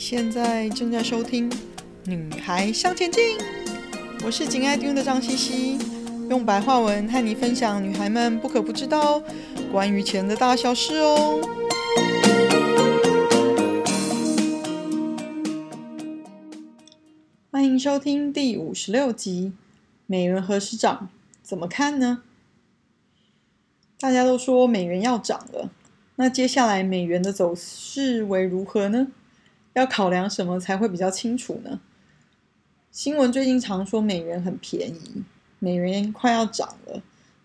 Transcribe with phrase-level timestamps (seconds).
[0.00, 1.50] 现在正在收听
[2.06, 3.36] 《女孩向前进》，
[4.24, 5.78] 我是紧爱听的张茜茜，
[6.30, 9.22] 用白话文和你分享女孩们不可不知道
[9.70, 11.38] 关于钱的大小事哦。
[17.50, 19.52] 欢迎收听第五十六集：
[20.06, 21.10] 美元何时涨？
[21.42, 22.22] 怎么看呢？
[23.98, 25.70] 大家都说美元要涨了，
[26.16, 29.08] 那接下来美元的走势为如何呢？
[29.80, 31.80] 要考量什么才会比较清楚呢？
[32.90, 35.24] 新闻最近常说美元很便宜，
[35.58, 37.02] 美元快要涨了。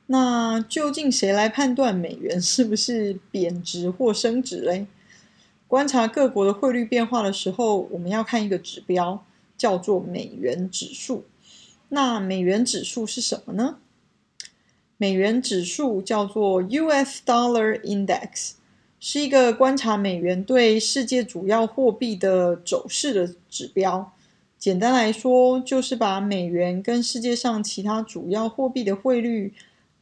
[0.07, 4.85] 那究竟谁来判断美元是不是贬值或升值嘞？
[5.67, 9.25] 观察各国的汇率变化的时候，我们要看一个指标，
[9.57, 11.25] 叫做美元指数。
[11.89, 13.77] 那美元指数是什么呢？
[14.97, 18.55] 美元指数叫做 US Dollar Index。
[18.99, 24.13] 是一个观察美元对世界主要货币的走势的指标。
[24.57, 29.53] 简单来说，就是把美元跟世界上其他主要货币的汇率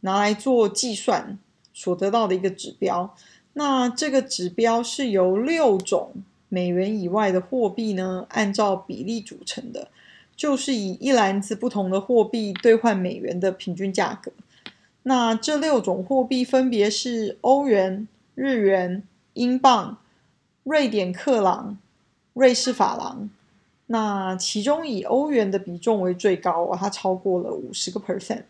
[0.02, 1.38] 拿来做计算
[1.74, 3.14] 所得到的一个指标。
[3.54, 6.14] 那这个指标是由六种
[6.48, 9.90] 美元以外的货币呢，按照比例组成的，
[10.38, 14.32] 就是以一篮子不同的货币兑换美元的平均价格。
[15.02, 18.08] 那这六种货币分别是欧元。
[18.36, 19.04] 日元、
[19.34, 19.98] 英镑、
[20.64, 21.78] 瑞典克朗、
[22.34, 23.30] 瑞士法郎，
[23.88, 28.44] 那其中以欧元的比重为最高，它超过了五十个 percent。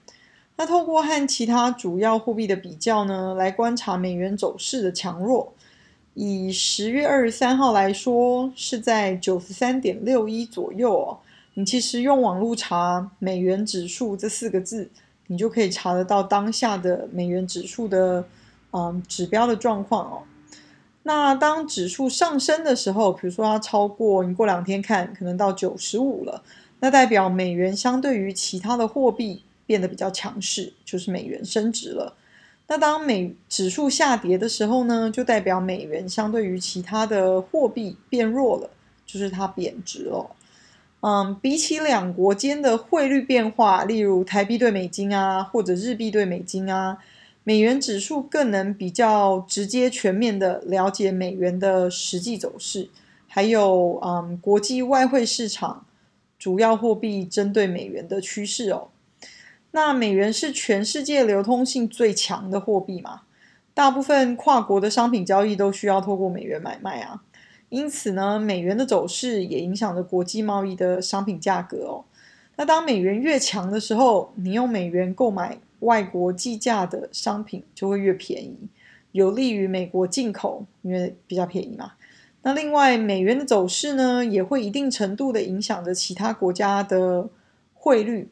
[0.56, 5.52] 那透过和其他主要货币的比较呢，来观察美元走势的强弱。
[6.14, 11.18] 以十月二十三号来说，是在九十三点六一左右哦。
[11.56, 14.90] 你其实用网络查“美元指数”这四个字，
[15.28, 18.24] 你就可以查得到当下的美元指数的。
[18.74, 20.24] 嗯，指标的状况哦。
[21.04, 26.42] 那当指数上升的时候，比如说它超过，你过两天看，可能到九十五了，
[26.80, 32.16] 那代表美元相对于其他的货币变得比较强势，就是美元升值了。
[32.68, 38.70] 那当美指数下跌的时候呢，就代表美元相对于其他的货币变弱了，
[39.06, 40.32] 就是它贬值了。
[41.02, 46.98] 嗯，比起两国间的汇率变化，例如台币对美金啊，或者日币对美金啊。
[47.46, 52.90] 美元指数更能比较直接、全面的了解美元的实际走势，
[53.28, 55.86] 还有嗯，国际外汇市场
[56.40, 58.88] 主要货币针对美元的趋势哦。
[59.72, 63.24] 那美元是全世界流通性最强的货币嘛，
[63.74, 67.24] 大部分跨国的商品交易都需要透过美元买卖啊，
[67.68, 72.06] 因此呢，美元的走势也影响着国际贸易的商品价格哦。
[72.56, 75.58] 那当美元越强的时候，你用美元购买。
[75.84, 78.58] 外国计价的商品就会越便宜，
[79.12, 81.94] 有利于美国进口，因为比较便宜嘛。
[82.42, 87.30] 那另外，美元的走势呢，也会一定程度的影响着其他国家的
[87.74, 88.30] 汇率。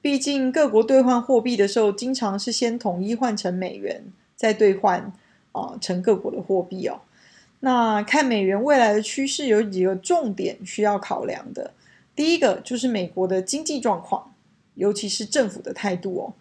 [0.00, 5.12] 毕竟各国兑换货币的时候，经常是先统一换成美元，再兑换
[5.52, 7.02] 啊、成各国的货币哦。
[7.60, 11.74] 那看美元未来的趋势，有几个重点需要考量的。
[12.16, 14.32] 第一个就是美国的经济状况，
[14.74, 16.32] 尤其是政府的态度哦。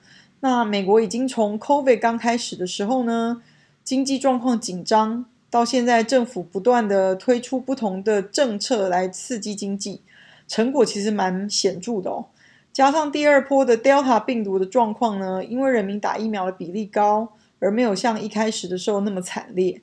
[0.41, 3.41] 那美国已经从 COVID 刚开始的时候呢，
[3.83, 10.01] 经济状况紧张，到现在政府不断的推出不同的政策来刺激经济，
[10.47, 12.27] 成果其实蛮显著的哦。
[12.71, 17.27] 加上第二波的 Delta 病毒的状况呢，因为人民打疫苗的比例高，
[17.59, 19.81] 而没有像一开始的时候那么惨烈。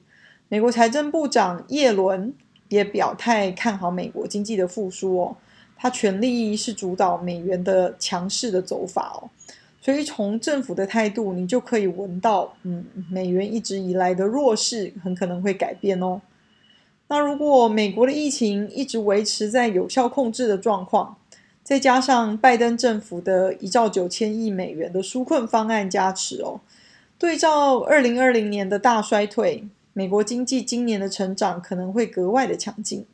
[0.49, 2.33] 美国财政部长耶伦
[2.69, 5.37] 也表态看好美国经济的复苏哦，
[5.77, 9.29] 他全力是主导美元的强势的走法哦。
[9.87, 16.21] 所以从政府的态度，你就可以闻到，嗯，美元一直以来的弱势很可能会改变哦。
[17.07, 21.17] 那如果美国的疫情一直维持在有效控制的状况，
[21.63, 26.61] 再加上拜登政府的一兆九千亿美元的纾困方案加持哦，
[27.17, 33.07] 对照二零二零年的大衰退，美国经济今年的成长可能会格外的强劲。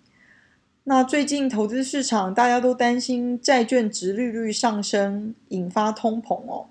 [0.84, 6.67] 那最近投资市场大家都担心债券殖利率上升引发通膨哦。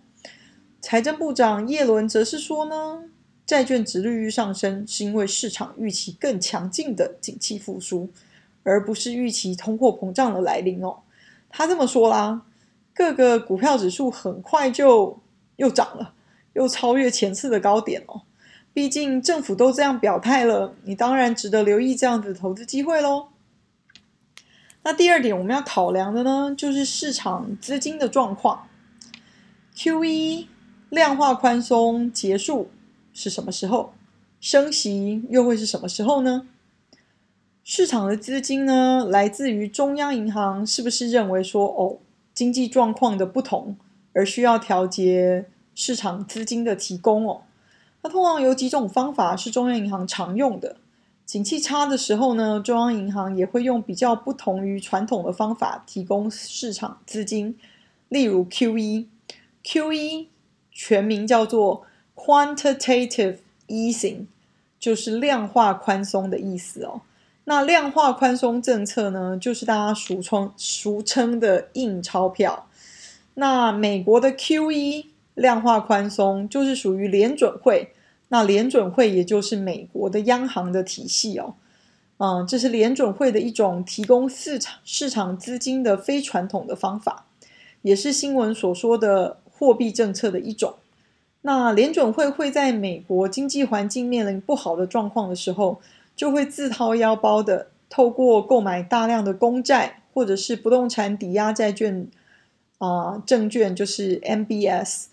[0.82, 3.06] 财政部长耶伦则是说呢，
[3.46, 8.10] 债券殖利率上升是因为市场预期更强劲的景气复苏，
[8.64, 10.98] 而不是预期通货膨胀的来临哦。
[11.50, 12.42] 他这么说啦，
[12.94, 15.22] 各个股票指数很快就
[15.56, 16.14] 又涨了，
[16.52, 18.24] 又超越前次的高点哦。
[18.74, 23.28] 毕竟政府都这样表态了，你当然值得留意这样子的投资机会喽。
[24.84, 28.68] 那第二点我们要考量的呢，就是市场资金的状况。
[29.76, 30.48] QE
[30.90, 32.70] 量化宽松结束
[33.14, 33.94] 是什么时候？
[34.40, 36.48] 升息又会是什么时候呢？
[37.64, 41.98] 市场的资金呢，来自于中央银行，是不是认为说哦，
[42.34, 43.78] 经济状况的不同
[44.14, 45.46] 而需要调节
[45.76, 47.42] 市场资金的提供哦？
[48.02, 50.78] 那通常有几种方法是中央银行常用的。
[51.32, 57.58] 景气差的时候呢，中央银行也会用比较不同于传统的方法提供市场资金，
[58.10, 60.26] 例如 QE，QE
[60.74, 61.84] 全名叫做
[62.16, 63.38] Quantitative
[63.70, 64.26] Easing，
[64.78, 67.00] 就是量化宽松的意思哦。
[67.46, 72.68] 那量化宽松政策呢，就是大家俗称俗称的印钞票。
[73.36, 75.06] 那美国的 QE
[75.36, 77.94] 量化宽松就是属于联准会。
[78.34, 81.56] 那联准会也就是美国的央行的体系哦，
[82.16, 87.26] 嗯，这是联准会的一种提供市场市场资金的非传统的方法，
[87.82, 90.76] 也是新闻所说的货币政策的一种。
[91.42, 95.82] 那联准会会在美国经济环境面临不好的状况的时候，
[96.16, 102.08] 就会自掏腰包的透过购买大量的公债或者是不动产抵押债券
[102.78, 105.08] 啊、证券，就是 MBS，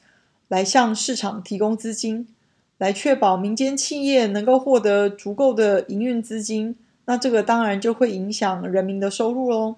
[0.46, 2.28] 来向市场提供资金。
[2.78, 9.76] 来确保民间企业能够获得足够的营运资金，那这个当然就会影响人民的收入喽。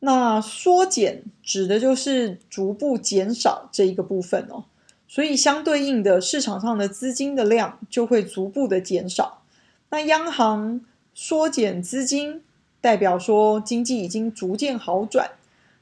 [0.00, 4.64] 那缩减指的就是逐步减少这一个部分哦，
[5.06, 9.42] 所以相对应的市场上的资金的量就会逐步的减少。
[9.90, 10.80] 那央行
[11.14, 12.42] 缩减资金，
[12.80, 15.32] 代表说经济已经逐渐好转，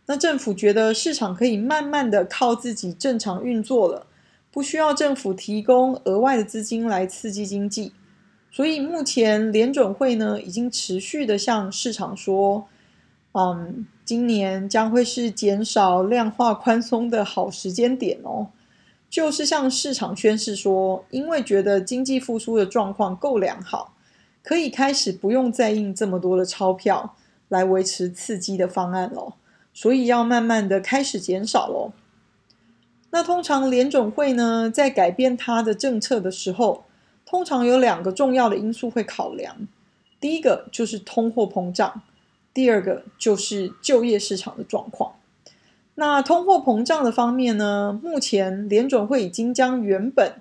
[0.07, 4.07] 那政府觉得市场可以慢慢的靠自己正常运作了。
[4.51, 7.93] 不需要政府提供额外的资金来刺激经济，
[8.51, 12.67] 所以目前联准会呢已经持续的向市场说，
[13.33, 18.49] 嗯，今年将会是减少量化宽松的好时间点哦，
[19.11, 23.95] 就是向市场宣示说，因为觉得经济复苏的状况够良好，
[24.43, 27.15] 可以开始不用再印这么多的钞票
[27.49, 29.35] 来维持刺激的方案哦，
[29.75, 31.93] 所以要慢慢的开始减少喽。
[33.11, 36.85] 那通常联准会呢，在改变它的政策的时候，
[37.25, 39.67] 通常有两个重要的因素会考量。
[40.21, 42.03] 第一个就是通货膨胀，
[42.53, 45.15] 第二个就是就业市场的状况。
[45.95, 50.35] 那通货膨胀的方面呢，目前联准会已经将原本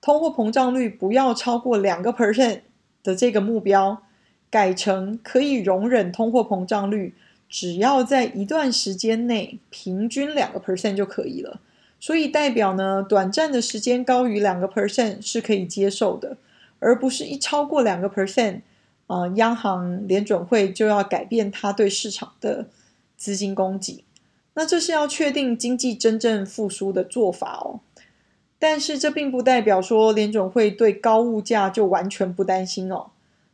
[0.00, 2.60] 通货膨胀率不要超过两个 percent
[3.02, 4.02] 的这个目标，
[4.50, 7.14] 改成可以容忍通货膨胀率
[7.48, 11.60] 只要在一段时间内平均两个 percent 就可以了。
[12.06, 16.36] 所以代表呢，短暂的时间高于两个 percent 是可以接受的，
[16.78, 18.60] 而不是一超过两个 percent，
[19.08, 22.68] 啊，央行联准会就要改变它对市场的
[23.16, 24.04] 资金供给。
[24.54, 27.80] 那这是要确定经济真正复苏的做法哦。
[28.60, 33.06] 但是这并不代表说联准会对高物价就完全不担心哦，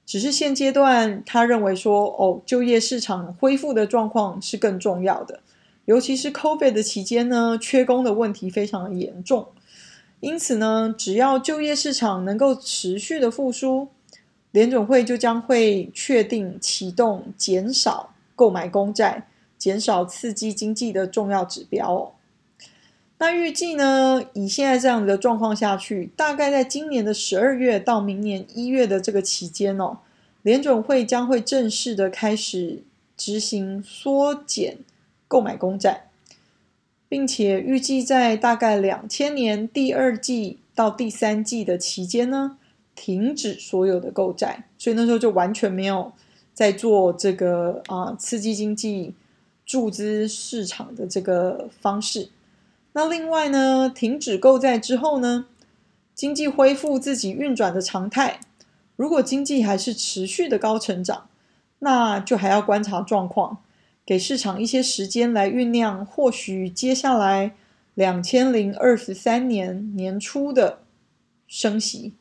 [0.05, 5.41] 只是现阶段他认为说，哦，就业市场恢复的状况是更重要的。
[5.85, 9.49] 尤其是 COVID 的期间呢，缺工的问题非常的严重，
[10.21, 13.89] 因此呢，只要就业市场能够持续的复苏，
[14.53, 19.27] 联准会就将会确定启动减少购买公债、
[19.59, 22.13] 减少刺激经济的重要指标哦。
[23.19, 29.99] 那预计呢，以现在这样的状况下去，大概在今年的十二月到明年一月的这个期间哦，
[30.43, 32.85] 联准会将会正式的开始
[33.17, 34.79] 执行缩减。
[35.33, 36.11] 购买公债，
[37.09, 42.59] 并且预计在大概两千年第二季到第三季的期间呢，
[42.95, 46.13] 停止所有的购债，所以那时候就完全没有
[46.53, 49.15] 在做这个啊、刺激经济、
[49.65, 52.29] 注资市场的这个方式。
[52.93, 55.47] 那另外呢，停止购债之后呢，
[56.15, 58.41] 经济恢复自己运转的常态。
[58.97, 61.27] 如果经济还是持续的高成长，
[61.79, 63.57] 那就还要观察状况。
[64.13, 67.55] 给市场一些时间来酝酿，或许接下来
[67.95, 70.81] 两千零二十三年年初的
[71.49, 72.13] 升息，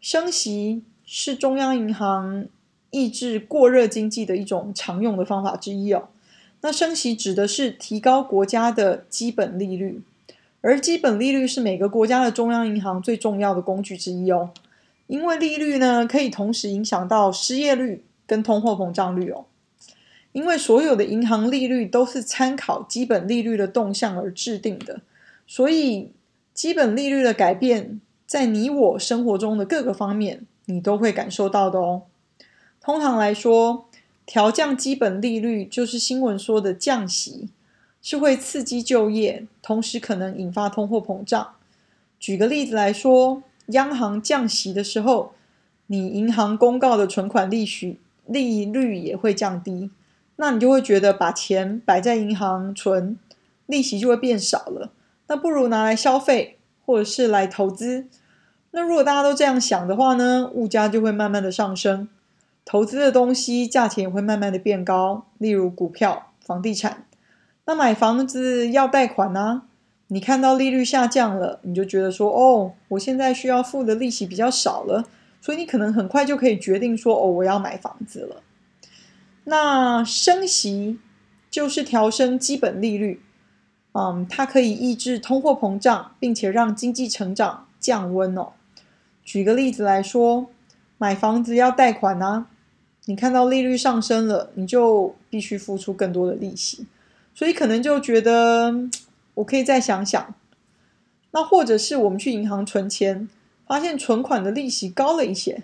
[0.00, 2.46] 升息是中央银行
[2.90, 6.08] 抑制过热经济的一种常用的方法之一哦。
[6.60, 10.00] 那升息指的是提高国家的基本利率，
[10.60, 14.50] 而基本利率是每个国家的中央银行最重要的工具之一哦。
[15.08, 19.46] 因为利率呢，可以同时影响到失业率跟通货膨胀率哦。
[20.32, 25.00] 因为所有的银行利率都是参考基本利率的动向而制定的，
[25.46, 26.10] 所以
[26.52, 32.02] 基本利率的改变，在你我生活中的各个方面，你都会感受到的哦。
[32.80, 33.86] 通常来说，
[34.24, 37.50] 调降基本利率就是新闻说的降息，
[38.00, 41.54] 是会刺激就业，同时可能引发通货膨胀。
[42.18, 45.34] 举个例子来说，央行降息的时候，
[45.88, 47.98] 你银行公告的存款利息。
[48.24, 49.90] 利率也会降低，
[50.36, 53.18] 那你就会觉得把钱摆在银行存，
[53.66, 54.90] 利息就会变少了。
[55.28, 58.06] 那不如拿来消费，或者是来投资。
[58.72, 62.08] 那如果大家都这样想的话呢，物价就会慢慢的上升，
[62.64, 67.04] 投资的东西价钱也会慢慢的变高，例如股票、房地产。
[67.66, 69.62] 那买房子要贷款啊，
[70.08, 75.04] 你看到利率下降了，你就觉得说，哦，我现在需要付的利息比较少了。
[75.40, 78.36] 所以你可能很快就可以决定说，哦，我要买房子了。
[79.44, 80.98] 那升息
[81.50, 83.20] 就是调升基本利率，
[83.92, 88.52] 嗯，它可以抑制通货膨胀，并且让经济成长降温哦。
[89.24, 90.50] 举个例子来说，
[90.98, 92.46] 买房子要贷款啊，
[93.06, 96.86] 你看到利率上升了，你就必须付出更多的利息，
[97.34, 98.88] 所以可能就觉得
[99.34, 100.34] 我可以再想想。
[101.32, 103.28] 那或者是我们去银行存钱。
[103.64, 105.62] 发现存款的利息高了一些，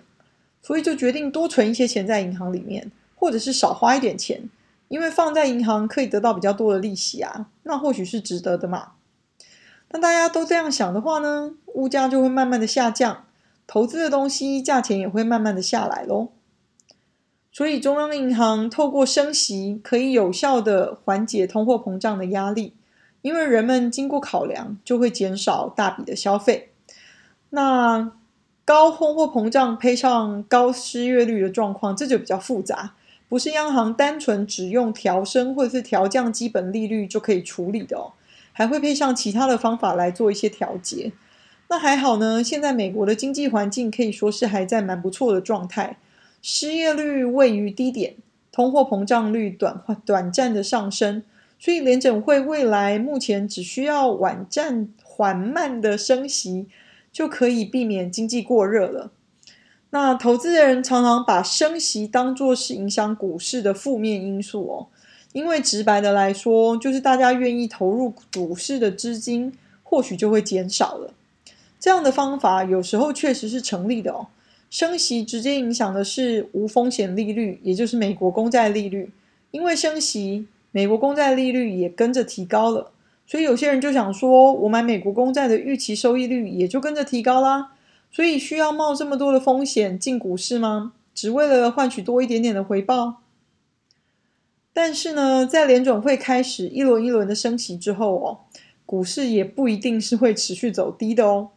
[0.63, 4.49] 所以就决定多存一些钱在银行里面，或者是少花一点钱，
[4.87, 8.93] 因为放在银行可以得到比较多的利息啊，那或许是值得的嘛。
[9.91, 13.25] 那大家都这样想的话呢，物价就会慢慢的下降，
[13.67, 16.29] 投资的东西价钱也会慢慢的下来喽。
[17.51, 22.73] 所以中央银行透过升息，可以有效的缓解通货膨胀的压力，
[23.21, 26.69] 因为人们经过考量，就会减少大笔的消费。
[27.49, 28.11] 那
[28.63, 32.93] 高通货膨胀配上高失业率的状况，这就比较复杂，
[33.29, 38.11] 不是央行单纯只用调升或者是调降基本利率就可以处理的哦，
[38.51, 41.13] 还会配上其他的方法来做一些调节。
[41.69, 45.97] 那还好呢，现在美国的经济环境可以说是还在蛮不错的状态，
[46.41, 48.15] 失业率位于低点，
[48.51, 51.23] 通货膨胀率短短暂的上升，
[51.57, 56.67] 所以联准会未来目前只需要缓暂缓慢的升息。
[57.11, 59.11] 就可以避免经济过热了。
[59.91, 64.87] 那投资人常常把升息当作是影响股市的负面因素哦，
[65.33, 71.13] 因为直白的来说，就是大家愿意投入股市的资金或许就会减少了。
[71.79, 74.27] 这样的方法有时候确实是成立的哦。
[74.69, 79.09] 升息直接影响的是无风险利率，也就是美国公债利率，
[79.49, 82.91] 因为升息，美国公债利率也跟着提高了。
[83.25, 87.71] 所以有些人就想说，我买美国公债的预期收益率也就跟着提高啦。
[88.11, 90.93] 所以需要冒这么多的风险进股市吗？
[91.13, 93.21] 只为了换取多一点点的回报？
[94.73, 98.39] 但是呢，在联总会开始一轮一轮的升息之后哦，
[98.85, 101.49] 股市也不一定是会持续走低的哦。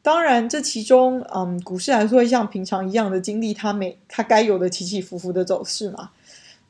[0.00, 6.10] 当然，这其中，嗯，股市还是会像平常一样的经历它每它该有的起起伏伏的走势嘛。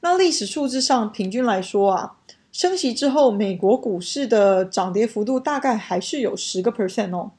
[0.00, 2.16] 那历史数字上平均来说啊。
[2.52, 7.32] 升息之后，美国股市的涨跌幅度大概还是有十个 percent 哦。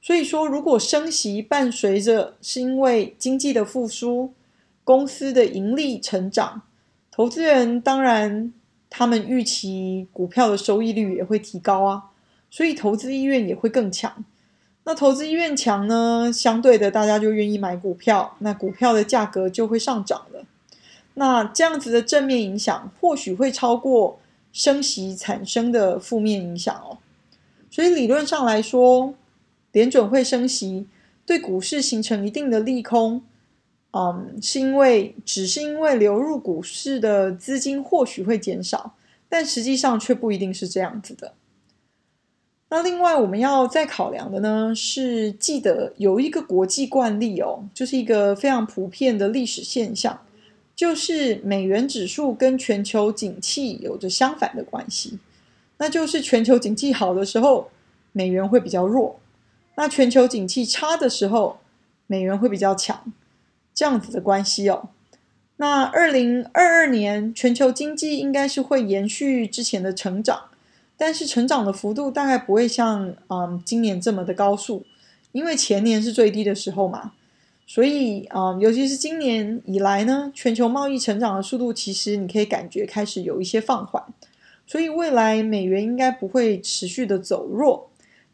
[0.00, 4.32] 所以说，如果升息伴随着是因为经济的复苏、
[4.82, 6.62] 公司的盈利成长，
[7.10, 8.52] 投资人当然
[8.88, 12.04] 他们预期股票的收益率也会提高啊，
[12.50, 14.24] 所以投资意愿也会更强。
[14.84, 20.44] 那投资意愿强呢，相对的大家就愿意买股票，那股票的价格就会上涨了。
[21.14, 24.18] 那这样子的正面影响或许会超过。
[24.52, 26.98] 升息产生的负面影响哦，
[27.70, 29.14] 所以理论上来说，
[29.72, 30.86] 联准会升息
[31.24, 33.22] 对股市形成一定的利空，
[33.92, 38.94] 嗯，是因为只是因为流入股市的资金或许会减少，
[39.28, 41.34] 但实际上却不一定是这样子的。
[42.70, 50.20] 那另外我们要再考量的呢，是记得有一个国际惯例哦，就是一个非常普遍的历史现象。
[50.76, 55.18] 就是美元指数跟全球景气有着相反的关系，
[55.76, 57.68] 那就是全球景气好的时候，
[58.12, 59.20] 美元会比较弱；
[59.76, 61.58] 那全球景气差的时候，
[62.06, 63.12] 美元会比较强，
[63.74, 64.90] 这样子的关系哦。
[65.56, 70.44] 那二零二二年全球经济应该是会延续之前的成长，
[70.96, 74.84] 但是成长的幅度大概不会像嗯今年这么的高速，
[75.32, 77.12] 因为前年是最低的时候嘛。
[77.66, 84.02] 所以啊、嗯，尤其是今年以来呢，全球贸易成长的速度其实你可以感觉开始有一些放缓，
[84.66, 87.89] 所以未来美元应该不会持续的走弱。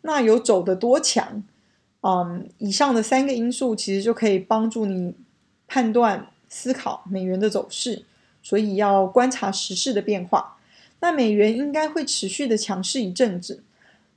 [0.07, 1.43] 那有走得多强？
[2.01, 5.15] 嗯，以上的三个因素其实就可以帮助你
[5.67, 8.05] 判断、思考美元的走势。
[8.43, 10.57] 所以要观察时事的变化。
[11.01, 13.65] 那美元应该会持续的强势一阵子。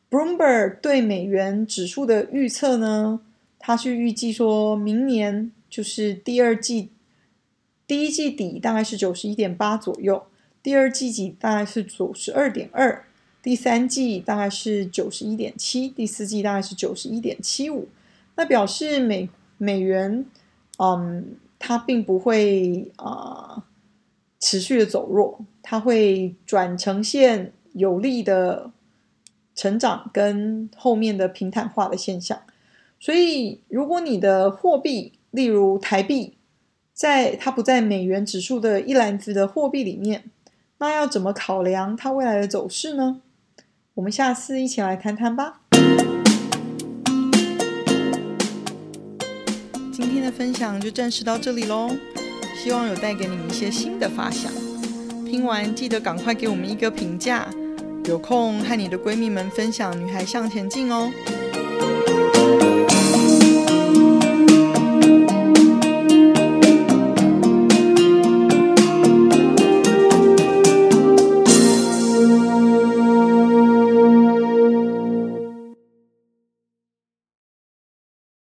[0.07, 3.21] Bloomberg 对美元指数的预测呢？
[3.57, 6.89] 他是预计说，明年就是第二季，
[7.87, 10.27] 第一季底大概是九十一点八左右，
[10.61, 13.03] 第二季底大概是九十二点二，
[13.41, 17.87] 第三季大概是九十一点七，第四季大概是九十一点七五。
[18.35, 20.25] 那表示美美元，
[20.77, 23.65] 嗯，它并不会啊、
[24.39, 28.71] 持续的走弱，它会转呈现有利的
[29.55, 32.41] 成长跟后面的平坦化的现象。
[32.99, 36.35] 所以，如果你的货币，例如台币，
[36.93, 40.25] 在它不在美元指数的一篮子的货币里面，
[40.79, 43.21] 那要怎么考量它未来的走势呢？
[43.99, 45.59] 我们下次一起来谈谈吧。
[49.91, 51.91] 今天的分享就暂时到这里喽，
[52.55, 54.49] 希望有带给你一些新的发想。
[55.25, 57.45] 听完记得赶快给我们一个评价，
[58.05, 61.11] 有空和你的闺蜜们分享《女孩向前进》哦。